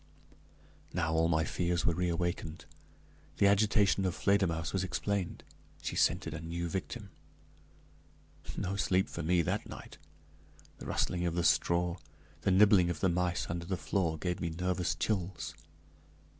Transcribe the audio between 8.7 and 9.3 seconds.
sleep for